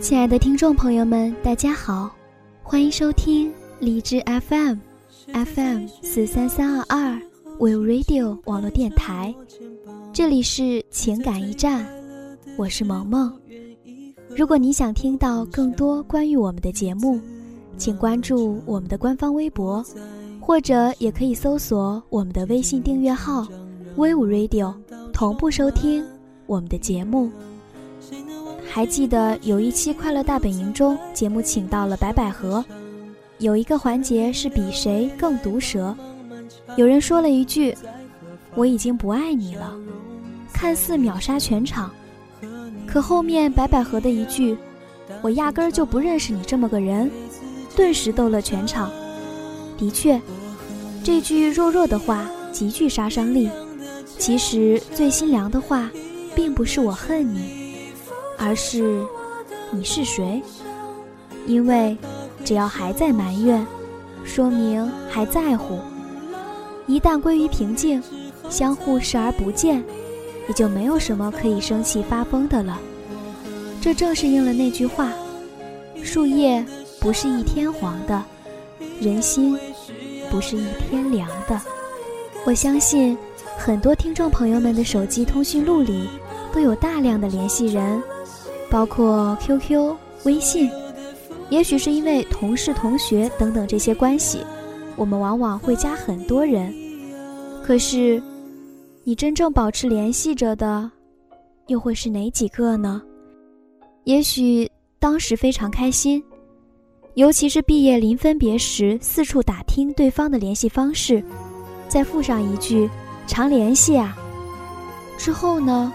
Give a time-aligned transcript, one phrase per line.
[0.00, 2.10] 亲爱的听众朋友们，大家好，
[2.62, 4.78] 欢迎收听荔枝 FM
[5.26, 7.20] FM 四三三二二
[7.58, 9.34] We Radio 网络电台，
[10.10, 11.86] 这里是情感驿站，
[12.56, 13.38] 我是萌萌。
[14.34, 17.20] 如果你想听到更多关于我们的节目，
[17.76, 19.84] 请关注我们的官方微博，
[20.40, 23.46] 或者也可以搜索我们的微信订阅号
[23.96, 24.74] We Radio，
[25.12, 26.02] 同步收听
[26.46, 27.30] 我们的节目。
[28.72, 32.64] 还记得有一期《快乐大本营》中，节目请到了白百合，
[33.38, 35.94] 有一个环节是比谁更毒舌。
[36.76, 37.76] 有人说了一句
[38.54, 39.76] ：“我已经不爱你了”，
[40.54, 41.90] 看似秒杀全场。
[42.86, 44.56] 可后面白百合的一句
[45.20, 47.10] ：“我压根儿就不认识你这么个人”，
[47.74, 48.88] 顿时逗了全场。
[49.76, 50.20] 的确，
[51.02, 53.50] 这句弱弱的话极具杀伤力。
[54.16, 55.90] 其实最心凉的话，
[56.36, 57.59] 并不是我恨你。
[58.42, 59.04] 而是，
[59.70, 60.42] 你是谁？
[61.46, 61.94] 因为，
[62.42, 63.64] 只要还在埋怨，
[64.24, 65.78] 说明还在乎。
[66.86, 68.02] 一旦归于平静，
[68.48, 69.84] 相互视而不见，
[70.48, 72.80] 也就没有什么可以生气发疯的了。
[73.78, 75.12] 这正是应了那句话：
[76.02, 76.64] 树叶
[76.98, 78.24] 不是一天黄的，
[79.02, 79.54] 人心
[80.30, 81.60] 不是一天凉的。
[82.46, 83.18] 我相信，
[83.58, 86.08] 很多听众朋友们的手机通讯录里，
[86.54, 88.02] 都有大量的联系人。
[88.70, 90.70] 包括 QQ、微信，
[91.48, 94.38] 也许是因为同事、同学等等这些关系，
[94.96, 96.72] 我们往往会加很多人。
[97.64, 98.22] 可是，
[99.02, 100.88] 你真正保持联系着的，
[101.66, 103.02] 又会是哪几个呢？
[104.04, 106.22] 也许当时非常开心，
[107.14, 111.22] 尤其是毕业临分别时，四处打听对方的联系方式，
[111.88, 112.88] 再附上一句
[113.26, 114.16] “常联系啊”，
[115.18, 115.92] 之后呢？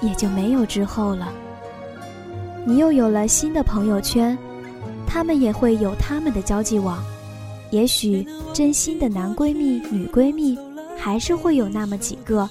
[0.00, 1.30] 也就没有之后了。
[2.66, 4.36] 你又有了新的朋友圈，
[5.06, 7.02] 他们也会有他们的交际网。
[7.70, 10.58] 也许真心的男闺蜜、女闺蜜
[10.96, 12.48] 还是会有那么几个，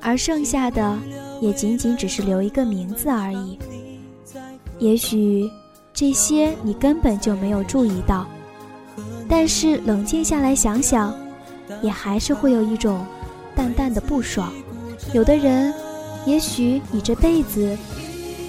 [0.00, 0.96] 而剩下的
[1.40, 3.58] 也仅仅只是留一个名字而已。
[4.78, 5.48] 也许
[5.92, 8.26] 这些你根本就没有注意到，
[9.28, 11.14] 但是冷静下来想想，
[11.82, 13.04] 也还是会有一种
[13.54, 14.52] 淡淡的不爽。
[15.12, 15.72] 有的人。
[16.26, 17.76] 也许你这辈子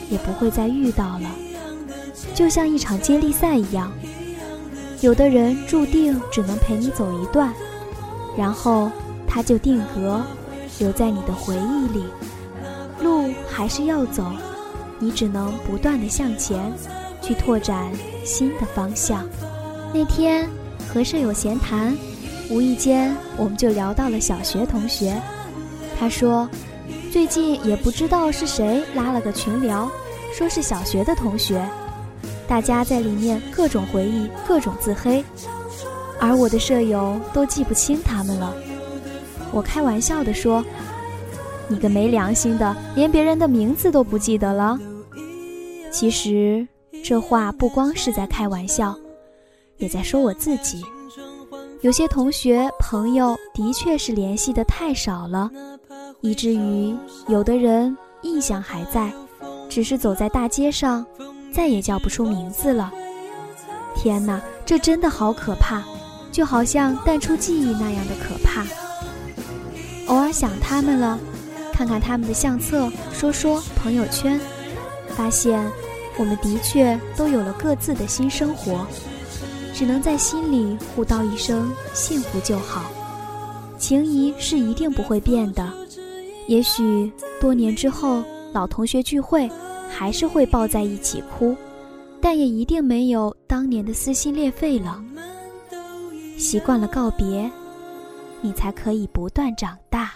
[0.09, 1.29] 也不会再遇到了，
[2.33, 3.91] 就像一场接力赛一样，
[5.01, 7.53] 有的人注定只能陪你走一段，
[8.37, 8.91] 然后
[9.27, 10.21] 他就定格，
[10.79, 12.05] 留在你的回忆里。
[13.01, 14.31] 路还是要走，
[14.99, 16.71] 你只能不断的向前，
[17.21, 17.91] 去拓展
[18.23, 19.27] 新的方向。
[19.93, 20.47] 那天
[20.87, 21.97] 和舍友闲谈，
[22.49, 25.19] 无意间我们就聊到了小学同学，
[25.99, 26.47] 他说。
[27.15, 29.89] 最近也不知道是谁拉了个群聊，
[30.33, 31.65] 说是小学的同学，
[32.45, 35.23] 大家在里面各种回忆，各种自黑，
[36.19, 38.53] 而我的舍友都记不清他们了。
[39.53, 40.61] 我开玩笑的说
[41.69, 44.77] ：“你个没良心的，连别人的名字都不记得了。”
[45.89, 46.67] 其实
[47.01, 48.93] 这话不光是在开玩笑，
[49.77, 50.83] 也在说我自己。
[51.79, 55.49] 有些同学朋友的确是联系的太少了。
[56.21, 56.95] 以至于
[57.27, 59.11] 有的人印象还在，
[59.69, 61.05] 只是走在大街上，
[61.53, 62.91] 再也叫不出名字了。
[63.95, 65.83] 天哪，这真的好可怕，
[66.31, 68.65] 就好像淡出记忆那样的可怕。
[70.07, 71.19] 偶尔想他们了，
[71.71, 74.39] 看看他们的相册，说说朋友圈，
[75.09, 75.63] 发现
[76.17, 78.85] 我们的确都有了各自的新生活，
[79.73, 82.83] 只能在心里互道一声幸福就好。
[83.77, 85.71] 情谊是一定不会变的。
[86.47, 87.11] 也许
[87.41, 89.49] 多年之后，老同学聚会，
[89.89, 91.55] 还是会抱在一起哭，
[92.21, 95.03] 但也一定没有当年的撕心裂肺了。
[96.37, 97.49] 习惯了告别，
[98.41, 100.13] 你才可以不断长大。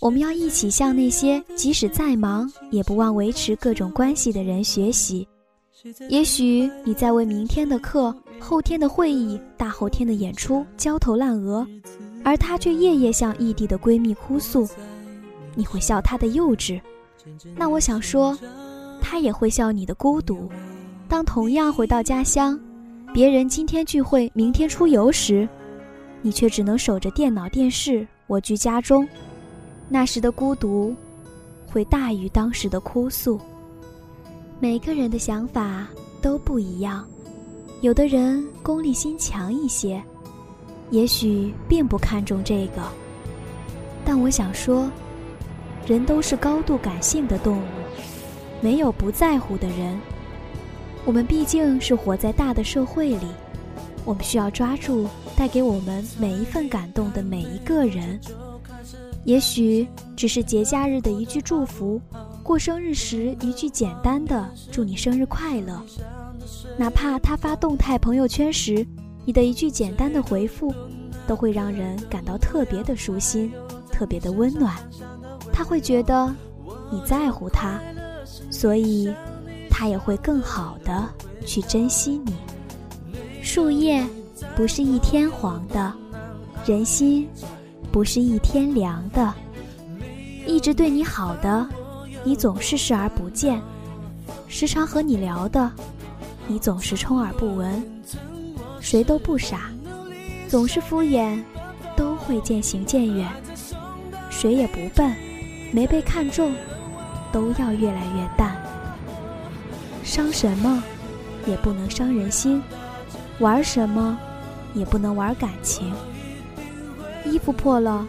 [0.00, 5.26] 我们要一起向那些即使再忙也不忘维持各种关系的人学习。
[6.08, 11.66] 也许你在为明天的课、后天的会议、大后天的演出焦头烂额。
[12.22, 14.68] 而她却夜夜向异地的闺蜜哭诉，
[15.54, 16.80] 你会笑她的幼稚，
[17.56, 18.38] 那我想说，
[19.00, 20.48] 她也会笑你的孤独。
[21.08, 22.58] 当同样回到家乡，
[23.12, 25.48] 别人今天聚会，明天出游时，
[26.22, 29.08] 你却只能守着电脑、电视，蜗居家中，
[29.88, 30.94] 那时的孤独，
[31.66, 33.40] 会大于当时的哭诉。
[34.60, 35.88] 每个人的想法
[36.22, 37.04] 都不一样，
[37.80, 40.00] 有的人功利心强一些。
[40.90, 42.82] 也许并不看重这个，
[44.04, 44.90] 但我想说，
[45.86, 47.62] 人都是高度感性的动物，
[48.60, 49.98] 没有不在乎的人。
[51.04, 53.26] 我们毕竟是活在大的社会里，
[54.04, 55.06] 我们需要抓住
[55.36, 58.20] 带给我们每一份感动的每一个人。
[59.24, 62.00] 也许只是节假日的一句祝福，
[62.42, 65.80] 过生日时一句简单的“祝你生日快乐”，
[66.76, 68.84] 哪怕他发动态朋友圈时，
[69.24, 70.74] 你的一句简单的回复，
[71.26, 73.52] 都会让人感到特别的舒心，
[73.90, 74.76] 特别的温暖。
[75.52, 76.34] 他会觉得
[76.90, 77.80] 你在乎他，
[78.50, 79.12] 所以
[79.68, 81.08] 他也会更好的
[81.46, 82.34] 去珍惜你。
[83.42, 84.06] 树叶
[84.56, 85.92] 不是一天黄的，
[86.66, 87.28] 人心。
[87.92, 89.34] 不是一天凉的，
[90.46, 91.68] 一直对你好的，
[92.22, 93.58] 你总是视而不见；
[94.46, 95.68] 时常和你聊的，
[96.46, 97.99] 你总是充耳不闻。
[98.90, 99.70] 谁都不傻，
[100.48, 101.40] 总是敷衍，
[101.96, 103.24] 都会渐行渐远。
[104.30, 105.14] 谁也不笨，
[105.70, 106.52] 没被看中，
[107.30, 108.60] 都要越来越淡。
[110.02, 110.82] 伤什么，
[111.46, 112.60] 也不能伤人心；
[113.38, 114.18] 玩什么，
[114.74, 115.94] 也不能玩感情。
[117.24, 118.04] 衣服破了，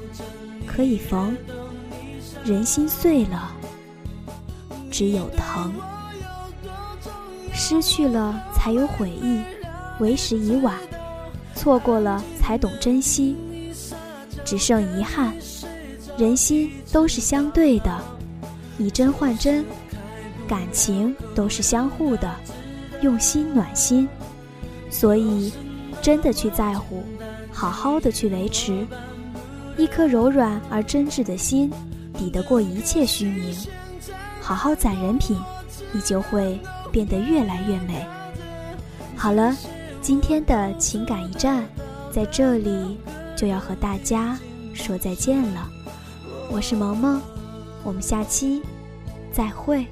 [0.65, 1.31] 可以缝；
[2.43, 3.51] 人心碎了，
[4.89, 5.71] 只有疼。
[7.53, 9.39] 失去了才有悔意，
[10.01, 10.73] 为时已晚；
[11.55, 13.37] 错过了才懂珍惜，
[14.43, 15.31] 只剩遗憾。
[16.17, 18.03] 人心都是相对的，
[18.77, 19.63] 以真换真；
[20.47, 22.29] 感情都是相互的，
[23.01, 24.09] 用心暖心。
[24.89, 25.53] 所以，
[26.01, 27.03] 真的去在乎。
[27.53, 28.85] 好好的去维持，
[29.77, 31.71] 一颗柔软而真挚的心，
[32.17, 33.55] 抵得过一切虚名。
[34.41, 35.37] 好好攒人品，
[35.91, 36.59] 你就会
[36.91, 38.05] 变得越来越美。
[39.15, 39.55] 好了，
[40.01, 41.63] 今天的情感驿站
[42.11, 42.97] 在这里
[43.37, 44.35] 就要和大家
[44.73, 45.69] 说再见了。
[46.49, 47.21] 我是萌萌，
[47.83, 48.63] 我们下期
[49.31, 49.85] 再会。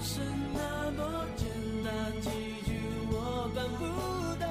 [0.00, 0.20] 是
[0.54, 1.46] 那么简
[1.84, 2.30] 单，几
[2.64, 2.70] 句
[3.10, 3.84] 我办不
[4.40, 4.46] 到，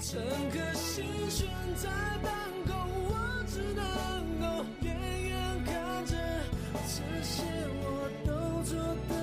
[0.00, 1.88] 整颗心悬在
[2.22, 2.32] 半
[2.66, 2.70] 空，
[3.08, 3.12] 我
[3.46, 3.82] 只能
[4.40, 4.88] 够远
[5.28, 5.30] 远
[5.64, 6.14] 看着，
[6.86, 7.42] 这些
[7.82, 7.84] 我
[8.24, 8.30] 都
[8.62, 9.19] 做到。